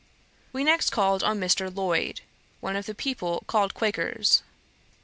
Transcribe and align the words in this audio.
We 0.51 0.63
next 0.63 0.89
called 0.89 1.21
on 1.23 1.39
Mr. 1.39 1.69
Lloyd, 1.71 2.21
one 2.59 2.75
of 2.75 2.87
the 2.87 2.95
people 2.95 3.43
called 3.45 3.75
Quakers. 3.75 4.41